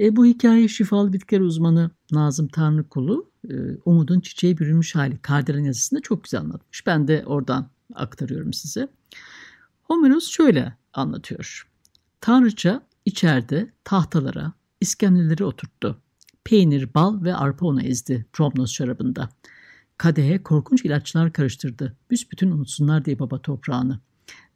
E, 0.00 0.16
bu 0.16 0.26
hikaye 0.26 0.68
şifalı 0.68 1.12
bitkiler 1.12 1.40
uzmanı 1.40 1.90
Nazım 2.12 2.48
Tanrıkulu 2.48 3.30
e, 3.50 3.54
Umud'un 3.84 4.20
çiçeğe 4.20 4.58
bürünmüş 4.58 4.94
hali 4.94 5.18
Kardelen 5.18 5.64
yazısında 5.64 6.00
çok 6.00 6.24
güzel 6.24 6.40
anlatmış. 6.40 6.86
Ben 6.86 7.08
de 7.08 7.22
oradan 7.26 7.70
aktarıyorum 7.94 8.52
size. 8.52 8.88
Homeros 9.82 10.28
şöyle 10.28 10.76
anlatıyor. 10.92 11.68
Tanrıça 12.20 12.82
içeride 13.04 13.72
tahtalara, 13.84 14.52
iskemleleri 14.80 15.44
oturttu. 15.44 16.02
Peynir, 16.44 16.94
bal 16.94 17.24
ve 17.24 17.34
arpa 17.34 17.66
onu 17.66 17.82
ezdi 17.82 18.26
Promnos 18.32 18.72
şarabında. 18.72 19.28
kadehe 19.96 20.42
korkunç 20.42 20.84
ilaçlar 20.84 21.32
karıştırdı. 21.32 21.96
Büsbütün 22.10 22.50
unutsunlar 22.50 23.04
diye 23.04 23.18
baba 23.18 23.42
toprağını. 23.42 24.00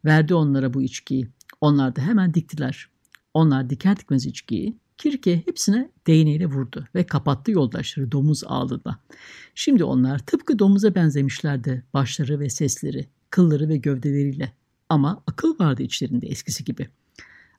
Verdi 0.05 0.33
onlara 0.33 0.73
bu 0.73 0.81
içkiyi. 0.81 1.27
Onlar 1.61 1.95
da 1.95 2.01
hemen 2.01 2.33
diktiler. 2.33 2.89
Onlar 3.33 3.69
diker 3.69 3.97
dikmez 3.97 4.25
içkiyi 4.25 4.77
Kirke 4.97 5.47
hepsine 5.47 5.89
değneğiyle 6.07 6.45
vurdu 6.45 6.87
ve 6.95 7.05
kapattı 7.05 7.51
yoldaşları 7.51 8.11
domuz 8.11 8.43
ağlığına. 8.43 8.99
Şimdi 9.55 9.83
onlar 9.83 10.19
tıpkı 10.19 10.59
domuza 10.59 10.95
benzemişlerdi 10.95 11.85
başları 11.93 12.39
ve 12.39 12.49
sesleri, 12.49 13.09
kılları 13.29 13.69
ve 13.69 13.77
gövdeleriyle. 13.77 14.53
Ama 14.89 15.23
akıl 15.27 15.59
vardı 15.59 15.83
içlerinde 15.83 16.27
eskisi 16.27 16.63
gibi. 16.63 16.89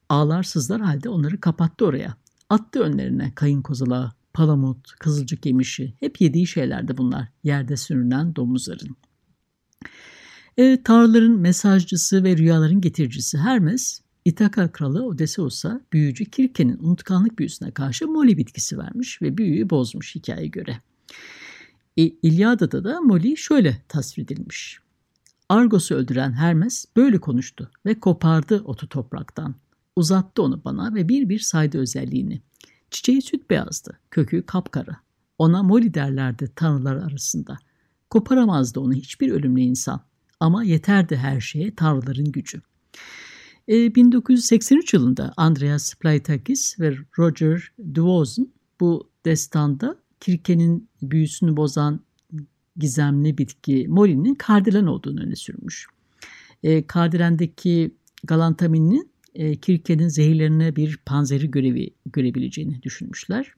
Ağlar 0.09 0.43
sızlar 0.43 0.81
halde 0.81 1.09
onları 1.09 1.41
kapattı 1.41 1.87
oraya. 1.87 2.17
Attı 2.49 2.81
önlerine 2.81 3.33
kayın 3.35 3.63
kozalağı, 3.63 4.13
palamut, 4.33 4.93
kızılcık 4.99 5.47
yemişi. 5.47 5.95
Hep 6.01 6.21
yediği 6.21 6.47
şeylerdi 6.47 6.97
bunlar 6.97 7.29
yerde 7.45 7.77
sürünen 7.77 8.37
domuzların. 8.37 8.97
E, 10.57 10.83
tanrıların 10.83 11.39
mesajcısı 11.39 12.25
ve 12.25 12.37
rüyaların 12.37 12.81
getiricisi 12.81 13.39
Hermes 13.39 14.01
İtaka 14.27 14.73
kralı 14.73 15.05
Odysseus'a 15.07 15.81
büyücü 15.93 16.25
Kirke'nin 16.25 16.79
unutkanlık 16.79 17.39
büyüsüne 17.39 17.71
karşı 17.71 18.07
Molly 18.07 18.37
bitkisi 18.37 18.79
vermiş 18.79 19.23
ve 19.23 19.39
büyüyü 19.39 19.71
bozmuş 19.71 20.15
hikayeye 20.15 20.49
göre. 20.49 20.81
E, 21.97 22.03
İlyada'da 22.03 22.85
da 22.85 23.01
Molly 23.01 23.37
şöyle 23.37 23.83
tasvir 23.89 24.23
edilmiş. 24.23 24.79
Argos'u 25.49 25.95
öldüren 25.95 26.33
Hermes 26.33 26.87
böyle 26.97 27.19
konuştu 27.19 27.71
ve 27.87 28.01
kopardı 28.01 28.63
otu 28.65 28.89
topraktan. 28.89 29.55
Uzattı 29.97 30.43
onu 30.43 30.65
bana 30.65 30.95
ve 30.95 31.09
bir 31.09 31.29
bir 31.29 31.39
saydı 31.39 31.79
özelliğini. 31.79 32.43
Çiçeği 32.91 33.23
süt 33.23 33.51
beyazdı, 33.51 33.99
kökü 34.11 34.43
kapkara. 34.43 34.97
Ona 35.39 35.63
Molly 35.63 35.95
derlerdi 35.95 36.53
tanrılar 36.57 36.97
arasında. 36.97 37.59
Koparamazdı 38.11 38.81
onu 38.81 38.93
hiçbir 38.95 39.31
ölümlü 39.31 39.61
insan. 39.61 40.01
Ama 40.41 40.65
yeterdi 40.65 41.17
her 41.17 41.41
şeye 41.41 41.75
tanrıların 41.75 42.33
gücü. 42.33 42.63
1983 43.69 44.95
e, 44.95 44.97
yılında 44.97 45.33
Andreas 45.37 45.95
Plaitakis 45.95 46.81
ve 46.81 46.97
Roger 47.19 47.73
Duoz'un 47.95 48.53
bu 48.81 49.11
destanda 49.25 49.97
Kirke'nin 50.21 50.89
büyüsünü 51.03 51.57
bozan 51.57 52.01
gizemli 52.77 53.39
bitki 53.39 53.87
Molly'nin 53.89 54.35
kardelen 54.35 54.87
olduğunu 54.87 55.21
öne 55.21 55.37
sürmüş. 55.37 55.87
E, 56.63 56.87
kardelendeki 56.87 57.95
galantaminin 58.25 59.11
e, 59.35 59.57
Kirke'nin 59.57 60.09
zehirlerine 60.09 60.77
bir 60.77 60.97
panzeri 60.97 61.51
görevi 61.51 61.91
görebileceğini 62.07 62.83
düşünmüşler. 62.83 63.53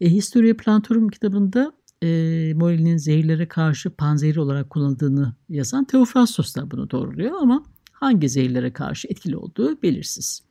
E, 0.00 0.10
Historia 0.10 0.56
Plantorum 0.56 1.08
kitabında 1.08 1.72
e, 2.02 2.06
Molly'nin 2.54 2.96
zehirlere 2.96 3.48
karşı 3.48 3.90
panzeri 3.90 4.40
olarak 4.40 4.70
kullanıldığını 4.70 5.34
yazan 5.48 5.84
Theophrastos 5.84 6.56
da 6.56 6.70
bunu 6.70 6.90
doğruluyor 6.90 7.32
ama 7.40 7.64
hangi 8.00 8.28
zehirlere 8.28 8.72
karşı 8.72 9.08
etkili 9.08 9.36
olduğu 9.36 9.82
belirsiz. 9.82 10.42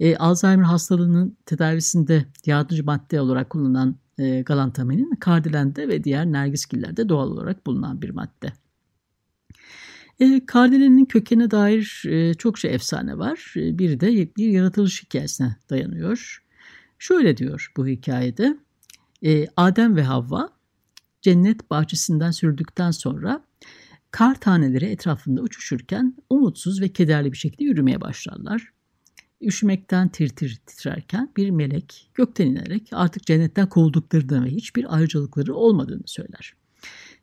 E, 0.00 0.16
Alzheimer 0.16 0.64
hastalığının 0.64 1.36
tedavisinde 1.46 2.26
yardımcı 2.46 2.84
madde 2.84 3.20
olarak 3.20 3.50
kullanılan 3.50 3.96
e, 4.18 4.40
galantamenin 4.40 5.10
kardilende 5.20 5.88
ve 5.88 6.04
diğer 6.04 6.26
nergiskillerde 6.26 7.08
doğal 7.08 7.30
olarak 7.30 7.66
bulunan 7.66 8.02
bir 8.02 8.10
madde. 8.10 8.52
E, 10.20 10.46
Kardelen'in 10.46 11.04
kökene 11.04 11.50
dair 11.50 12.02
e, 12.08 12.34
çok 12.34 12.58
şey 12.58 12.74
efsane 12.74 13.18
var. 13.18 13.54
E, 13.56 13.78
biri 13.78 14.00
de 14.00 14.36
bir 14.36 14.48
yaratılış 14.48 15.02
hikayesine 15.02 15.56
dayanıyor. 15.70 16.44
Şöyle 16.98 17.36
diyor 17.36 17.72
bu 17.76 17.86
hikayede. 17.86 18.56
E, 19.24 19.46
Adem 19.56 19.96
ve 19.96 20.02
Havva 20.02 20.48
cennet 21.22 21.70
bahçesinden 21.70 22.30
sürdükten 22.30 22.90
sonra 22.90 23.44
Kar 24.10 24.40
taneleri 24.40 24.84
etrafında 24.84 25.40
uçuşurken 25.40 26.16
umutsuz 26.30 26.80
ve 26.80 26.88
kederli 26.88 27.32
bir 27.32 27.36
şekilde 27.36 27.64
yürümeye 27.64 28.00
başlarlar. 28.00 28.72
Üşümekten 29.40 30.08
tir 30.08 30.28
tir 30.28 30.60
titrerken 30.66 31.32
bir 31.36 31.50
melek 31.50 32.10
gökten 32.14 32.46
inerek 32.46 32.88
artık 32.92 33.26
cennetten 33.26 33.68
kovulduklarını 33.68 34.44
ve 34.44 34.50
hiçbir 34.50 34.94
ayrıcalıkları 34.96 35.54
olmadığını 35.54 36.02
söyler. 36.06 36.54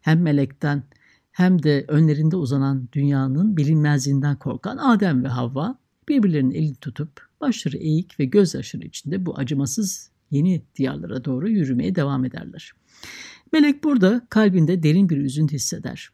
Hem 0.01 0.21
melekten 0.21 0.83
hem 1.31 1.63
de 1.63 1.85
önlerinde 1.87 2.35
uzanan 2.35 2.89
dünyanın 2.93 3.57
bilinmezliğinden 3.57 4.35
korkan 4.35 4.77
Adem 4.77 5.23
ve 5.23 5.27
Havva 5.27 5.79
birbirlerinin 6.09 6.51
elini 6.51 6.75
tutup 6.75 7.27
başları 7.41 7.77
eğik 7.77 8.19
ve 8.19 8.25
gözyaşları 8.25 8.87
içinde 8.87 9.25
bu 9.25 9.37
acımasız 9.37 10.11
yeni 10.31 10.63
diyarlara 10.75 11.25
doğru 11.25 11.49
yürümeye 11.49 11.95
devam 11.95 12.25
ederler. 12.25 12.71
Melek 13.51 13.83
burada 13.83 14.27
kalbinde 14.29 14.83
derin 14.83 15.09
bir 15.09 15.17
üzüntü 15.17 15.55
hisseder 15.55 16.09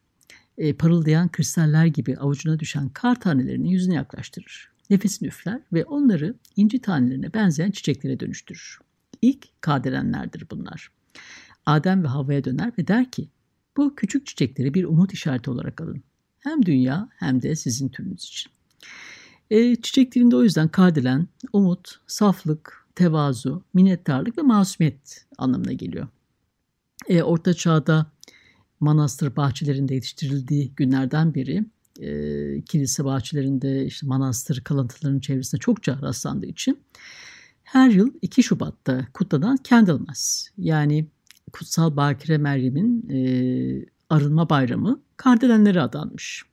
e, 0.57 0.73
parıldayan 0.73 1.29
kristaller 1.29 1.85
gibi 1.85 2.17
avucuna 2.17 2.59
düşen 2.59 2.89
kar 2.89 3.19
tanelerini 3.19 3.73
yüzüne 3.73 3.95
yaklaştırır. 3.95 4.71
Nefesini 4.89 5.27
üfler 5.27 5.61
ve 5.73 5.85
onları 5.85 6.35
inci 6.55 6.79
tanelerine 6.79 7.33
benzeyen 7.33 7.71
çiçeklere 7.71 8.19
dönüştürür. 8.19 8.79
İlk 9.21 9.61
kardelenlerdir 9.61 10.47
bunlar. 10.51 10.91
Adem 11.65 12.03
ve 12.03 12.07
Havva'ya 12.07 12.43
döner 12.43 12.71
ve 12.77 12.87
der 12.87 13.11
ki, 13.11 13.29
bu 13.77 13.95
küçük 13.95 14.25
çiçekleri 14.25 14.73
bir 14.73 14.83
umut 14.83 15.13
işareti 15.13 15.51
olarak 15.51 15.81
alın. 15.81 16.03
Hem 16.39 16.65
dünya 16.65 17.09
hem 17.15 17.41
de 17.41 17.55
sizin 17.55 17.89
türünüz 17.89 18.23
için. 18.23 18.51
E, 19.49 19.75
çiçek 19.75 20.15
dilinde 20.15 20.35
o 20.35 20.43
yüzden 20.43 20.67
kardelen, 20.67 21.27
umut, 21.53 21.99
saflık, 22.07 22.87
tevazu, 22.95 23.63
minnettarlık 23.73 24.37
ve 24.37 24.41
masumiyet 24.41 25.25
anlamına 25.37 25.73
geliyor. 25.73 26.07
E, 27.07 27.23
Orta 27.23 27.53
Çağ'da 27.53 28.11
manastır 28.81 29.35
bahçelerinde 29.35 29.93
yetiştirildiği 29.95 30.73
günlerden 30.75 31.33
biri 31.33 31.65
e, 31.99 32.61
kilise 32.61 33.05
bahçelerinde 33.05 33.85
işte 33.85 34.07
manastır 34.07 34.61
kalıntılarının 34.61 35.19
çevresinde 35.19 35.59
çokça 35.59 35.99
rastlandığı 36.01 36.45
için 36.45 36.79
her 37.63 37.89
yıl 37.89 38.13
2 38.21 38.43
Şubat'ta 38.43 39.07
kutlanan 39.13 39.57
Candlemas 39.63 40.47
yani 40.57 41.07
Kutsal 41.51 41.95
Bakire 41.95 42.37
Meryem'in 42.37 43.09
e, 43.09 43.19
arınma 44.09 44.49
bayramı 44.49 45.01
Kardelenlere 45.17 45.81
adanmış. 45.81 46.43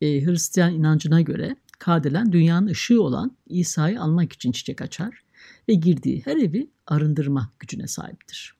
E, 0.00 0.24
Hristiyan 0.24 0.74
inancına 0.74 1.20
göre 1.20 1.56
Kardelen 1.78 2.32
dünyanın 2.32 2.66
ışığı 2.66 3.02
olan 3.02 3.36
İsa'yı 3.46 4.00
almak 4.00 4.32
için 4.32 4.52
çiçek 4.52 4.82
açar 4.82 5.20
ve 5.68 5.74
girdiği 5.74 6.22
her 6.24 6.36
evi 6.36 6.70
arındırma 6.86 7.52
gücüne 7.58 7.86
sahiptir. 7.86 8.54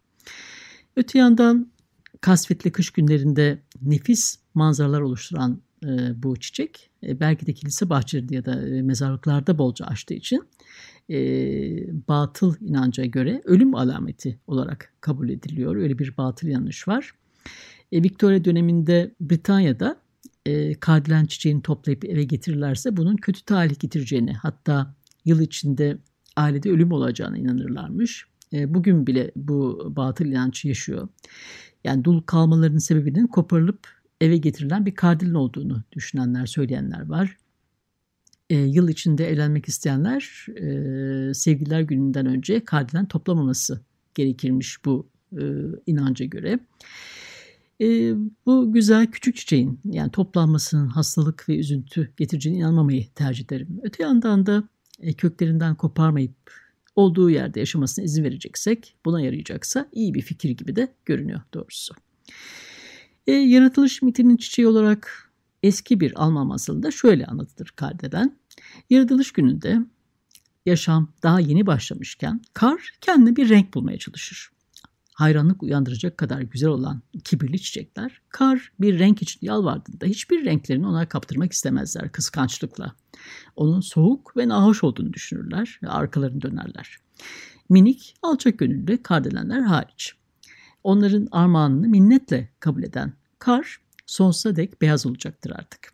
Öte 0.96 1.18
yandan 1.18 1.73
kasvetli 2.24 2.72
kış 2.72 2.90
günlerinde 2.90 3.62
nefis 3.82 4.38
manzaralar 4.54 5.00
oluşturan 5.00 5.62
e, 5.84 5.88
bu 6.22 6.37
çiçek 6.37 6.90
e, 7.06 7.20
belki 7.20 7.46
de 7.46 7.52
kilise 7.52 7.90
bahçelerinde 7.90 8.34
ya 8.34 8.44
da 8.44 8.68
e, 8.68 8.82
mezarlıklarda 8.82 9.58
bolca 9.58 9.87
açtığı 9.87 10.14
için 10.14 10.42
e, 11.10 11.16
batıl 12.08 12.54
inanca 12.60 13.04
göre 13.04 13.42
ölüm 13.44 13.74
alameti 13.74 14.38
olarak 14.46 14.92
kabul 15.00 15.28
ediliyor. 15.28 15.76
Öyle 15.76 15.98
bir 15.98 16.16
batıl 16.16 16.48
yanlış 16.48 16.88
var. 16.88 17.12
E, 17.92 18.02
Victoria 18.02 18.44
döneminde 18.44 19.14
Britanya'da 19.20 19.96
e, 20.46 20.74
kardelen 20.74 21.26
çiçeğini 21.26 21.62
toplayıp 21.62 22.04
eve 22.04 22.24
getirirlerse 22.24 22.96
bunun 22.96 23.16
kötü 23.16 23.44
talih 23.44 23.78
getireceğini 23.78 24.32
hatta 24.32 24.94
yıl 25.24 25.40
içinde 25.40 25.98
ailede 26.37 26.70
ölüm 26.70 26.92
olacağına 26.92 27.38
inanırlarmış. 27.38 28.26
E, 28.52 28.74
bugün 28.74 29.06
bile 29.06 29.30
bu 29.37 29.92
batıl 29.96 30.24
inancı 30.24 30.68
yaşıyor 30.68 31.08
yani 31.85 32.05
dul 32.05 32.23
kalmalarının 32.23 32.79
sebebinin 32.79 33.27
koparılıp 33.27 33.88
eve 34.20 34.37
getirilen 34.37 34.87
bir 34.87 34.94
kardilin 34.94 35.35
olduğunu 35.35 35.83
düşünenler, 35.92 36.47
söyleyenler 36.47 37.09
var. 37.09 37.37
E, 38.51 38.57
yıl 38.57 38.88
içinde 38.88 39.29
evlenmek 39.29 39.68
isteyenler 39.68 40.47
e, 40.57 41.35
sevgililer 41.35 41.81
gününden 41.81 42.27
önce 42.27 42.64
kardilen 42.64 43.07
toplamaması 43.07 43.81
gerekirmiş 44.14 44.85
bu 44.85 45.09
e, 45.33 45.42
inanca 45.87 46.27
göre. 46.27 46.59
E, 47.81 48.14
bu 48.47 48.73
güzel 48.73 49.07
küçük 49.07 49.37
çiçeğin 49.37 49.81
yani 49.85 50.11
toplanmasının 50.11 50.87
hastalık 50.87 51.49
ve 51.49 51.59
üzüntü 51.59 52.12
getireceğine 52.16 52.59
inanmamayı 52.59 53.09
tercih 53.14 53.44
ederim. 53.44 53.81
Öte 53.83 54.03
yandan 54.03 54.47
da 54.47 54.68
e, 55.01 55.12
köklerinden 55.12 55.75
koparmayıp 55.75 56.63
olduğu 56.96 57.30
yerde 57.30 57.61
yaşamasına 57.61 58.04
izin 58.04 58.24
vereceksek, 58.24 58.96
buna 59.04 59.20
yarayacaksa 59.20 59.88
iyi 59.92 60.14
bir 60.14 60.22
fikir 60.22 60.50
gibi 60.50 60.76
de 60.76 60.94
görünüyor 61.04 61.40
doğrusu. 61.54 61.94
E, 63.26 63.33
yaratılış 63.33 64.02
mitinin 64.02 64.37
çiçeği 64.37 64.68
olarak 64.68 65.33
eski 65.62 66.00
bir 66.00 66.22
Alman 66.22 66.46
masalında 66.46 66.90
şöyle 66.90 67.26
anlatılır 67.26 67.72
Kardelen. 67.76 68.38
Yaratılış 68.90 69.33
gününde 69.33 69.78
yaşam 70.66 71.12
daha 71.22 71.40
yeni 71.40 71.66
başlamışken 71.66 72.40
kar 72.52 72.90
kendine 73.00 73.37
bir 73.37 73.48
renk 73.48 73.74
bulmaya 73.74 73.98
çalışır 73.98 74.54
hayranlık 75.14 75.62
uyandıracak 75.62 76.18
kadar 76.18 76.40
güzel 76.40 76.68
olan 76.68 77.03
kibirli 77.24 77.61
çiçekler, 77.61 78.20
kar 78.29 78.72
bir 78.81 78.98
renk 78.98 79.22
için 79.22 79.38
yalvardığında 79.42 80.07
hiçbir 80.07 80.44
renklerini 80.44 80.87
ona 80.87 81.09
kaptırmak 81.09 81.53
istemezler 81.53 82.12
kıskançlıkla. 82.12 82.94
Onun 83.57 83.81
soğuk 83.81 84.37
ve 84.37 84.48
nahoş 84.48 84.85
olduğunu 84.85 85.12
düşünürler 85.12 85.81
ve 85.83 85.88
arkalarını 85.88 86.42
dönerler. 86.42 86.96
Minik, 87.68 88.14
alçak 88.22 88.59
gönüllü 88.59 89.03
kardelenler 89.03 89.61
hariç. 89.61 90.14
Onların 90.85 91.29
armağanını 91.31 91.88
minnetle 91.88 92.48
kabul 92.61 92.83
eden 92.83 93.12
Kar 93.38 93.81
sonsuza 94.07 94.57
dek 94.57 94.83
beyaz 94.83 95.07
olacaktır 95.07 95.53
artık. 95.55 95.92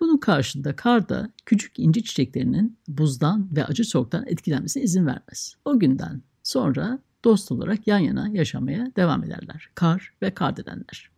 Bunun 0.00 0.18
karşında 0.18 0.76
kar 0.76 1.08
da 1.08 1.32
küçük 1.46 1.78
inci 1.78 2.04
çiçeklerinin 2.04 2.78
buzdan 2.88 3.48
ve 3.56 3.64
acı 3.64 3.84
soğuktan 3.84 4.26
etkilenmesine 4.26 4.82
izin 4.82 5.06
vermez. 5.06 5.54
O 5.64 5.78
günden 5.78 6.22
sonra 6.42 6.98
dost 7.24 7.52
olarak 7.52 7.86
yan 7.86 7.98
yana 7.98 8.28
yaşamaya 8.28 8.92
devam 8.96 9.24
ederler. 9.24 9.70
Kar 9.74 10.12
ve 10.22 10.34
kardelenler. 10.34 11.10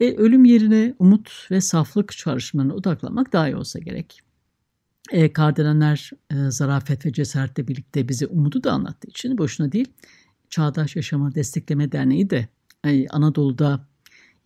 E, 0.00 0.14
ölüm 0.16 0.44
yerine 0.44 0.94
umut 0.98 1.48
ve 1.50 1.60
saflık 1.60 2.12
çağrışımlarına 2.12 2.74
odaklanmak 2.74 3.32
daha 3.32 3.48
iyi 3.48 3.56
olsa 3.56 3.78
gerek. 3.78 4.20
E, 5.10 5.32
kardelenler 5.32 6.10
e, 6.30 6.50
zarafet 6.50 7.06
ve 7.06 7.12
cesaretle 7.12 7.68
birlikte 7.68 8.08
bize 8.08 8.26
umudu 8.26 8.64
da 8.64 8.72
anlattığı 8.72 9.08
için 9.08 9.38
boşuna 9.38 9.72
değil. 9.72 9.88
Çağdaş 10.50 10.96
Yaşama 10.96 11.34
Destekleme 11.34 11.92
Derneği 11.92 12.30
de 12.30 12.48
e, 12.84 13.08
Anadolu'da 13.08 13.86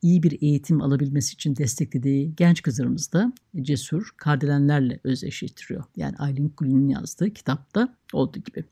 iyi 0.03 0.23
bir 0.23 0.43
eğitim 0.43 0.83
alabilmesi 0.83 1.35
için 1.35 1.57
desteklediği 1.57 2.35
genç 2.37 2.63
kızlarımız 2.63 3.13
da 3.13 3.33
cesur 3.61 4.15
kardelenlerle 4.17 5.01
özdeşleştiriyor. 5.05 5.85
Yani 5.97 6.17
Aylin 6.17 6.49
Kulin'in 6.49 6.89
yazdığı 6.89 7.31
kitapta 7.31 7.97
olduğu 8.13 8.39
gibi. 8.39 8.65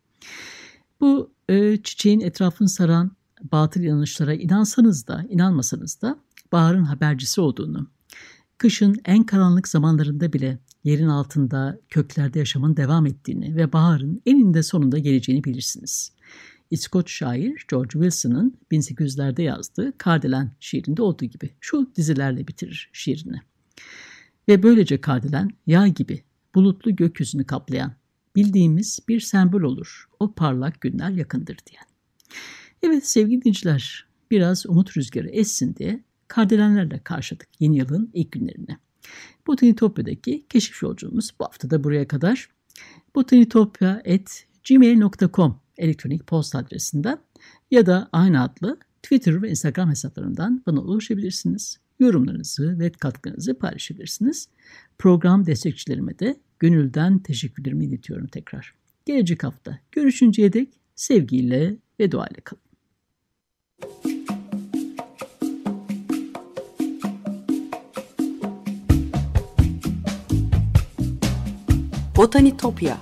Bu 1.01 1.35
e, 1.49 1.77
çiçeğin 1.83 2.21
etrafını 2.21 2.69
saran 2.69 3.11
batıl 3.53 3.81
inanışlara 3.81 4.35
inansanız 4.35 5.07
da 5.07 5.25
inanmasanız 5.29 6.03
da 6.03 6.19
baharın 6.53 6.85
habercisi 6.85 7.41
olduğunu, 7.41 7.91
kışın 8.59 8.97
en 9.05 9.25
karanlık 9.25 9.69
zamanlarında 9.69 10.33
bile 10.33 10.59
yerin 10.85 11.09
altında 11.09 11.79
köklerde 11.89 12.39
yaşamın 12.39 12.77
devam 12.77 13.07
ettiğini 13.07 13.57
ve 13.57 13.73
baharın 13.73 14.23
eninde 14.27 14.63
sonunda 14.63 14.99
geleceğini 14.99 15.45
bilirsiniz. 15.45 16.13
İskoç 16.71 17.13
şair 17.13 17.65
George 17.71 17.91
Wilson'ın 17.91 18.59
1800'lerde 18.73 19.43
yazdığı 19.43 19.99
Kardelen 19.99 20.53
şiirinde 20.61 21.03
olduğu 21.03 21.25
gibi 21.25 21.51
şu 21.61 21.91
dizilerle 21.97 22.49
bitirir 22.49 22.91
şiirini. 22.93 23.41
Ve 24.49 24.63
böylece 24.63 25.01
Kardelen 25.01 25.51
yağ 25.67 25.89
gibi 25.89 26.25
bulutlu 26.55 26.97
gökyüzünü 26.97 27.45
kaplayan 27.45 27.93
bildiğimiz 28.37 28.99
bir 29.09 29.21
sembol 29.21 29.63
olur. 29.63 30.05
O 30.21 30.33
parlak 30.33 30.81
günler 30.81 31.11
yakındır 31.11 31.57
diyen. 31.71 31.85
Evet 32.83 33.07
sevgili 33.07 33.41
dinleyiciler 33.41 34.07
biraz 34.31 34.67
umut 34.67 34.97
rüzgarı 34.97 35.29
essin 35.29 35.77
diye 35.77 36.05
kardelenlerle 36.29 37.01
karşıladık 37.05 37.49
yeni 37.61 37.77
yılın 37.77 38.11
ilk 38.13 38.33
günlerini. 38.33 38.79
Botanitopya'daki 39.47 40.47
keşif 40.49 40.83
yolculuğumuz 40.83 41.31
bu 41.41 41.45
hafta 41.45 41.71
da 41.71 41.85
buraya 41.85 42.09
kadar. 42.09 42.49
botanitopya.gmail.com 43.15 45.61
elektronik 45.79 46.27
posta 46.27 46.59
adresinden 46.59 47.19
ya 47.71 47.87
da 47.87 48.09
aynı 48.13 48.43
adlı 48.43 48.79
Twitter 49.03 49.43
ve 49.43 49.51
Instagram 49.51 49.91
hesaplarından 49.91 50.63
bana 50.67 50.81
ulaşabilirsiniz. 50.81 51.84
Yorumlarınızı 52.05 52.79
ve 52.79 52.93
katkınızı 52.93 53.59
paylaşabilirsiniz. 53.59 54.49
Program 54.99 55.47
destekçilerime 55.47 56.19
de 56.19 56.37
gönülden 56.59 57.19
teşekkürlerimi 57.19 57.85
iletiyorum 57.85 58.27
tekrar. 58.27 58.75
Gelecek 59.07 59.45
hafta 59.45 59.79
görüşünceye 59.93 60.53
dek 60.53 60.69
sevgiyle 60.95 61.77
ve 62.01 62.13
duayla 62.13 62.41
kalın. 62.45 62.65
Botanitopya 72.17 72.99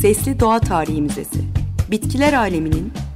Sesli 0.00 0.40
Doğa 0.40 0.60
Tarihi 0.60 1.02
Müzesi 1.02 1.44
Bitkiler 1.90 2.32
aleminin 2.32 2.92